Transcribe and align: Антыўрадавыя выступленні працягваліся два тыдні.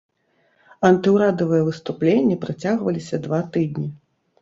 Антыўрадавыя 0.89 1.67
выступленні 1.69 2.41
працягваліся 2.49 3.25
два 3.31 3.47
тыдні. 3.55 3.91